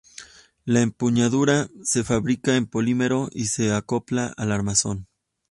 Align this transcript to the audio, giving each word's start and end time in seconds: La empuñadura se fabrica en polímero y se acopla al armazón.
La 0.65 0.81
empuñadura 0.81 1.69
se 1.83 2.03
fabrica 2.03 2.55
en 2.55 2.65
polímero 2.65 3.29
y 3.31 3.45
se 3.45 3.71
acopla 3.71 4.33
al 4.35 4.51
armazón. 4.51 5.07